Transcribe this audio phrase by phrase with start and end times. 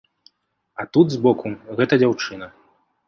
[0.79, 2.53] А тут, збоку, гэта дзяўчына.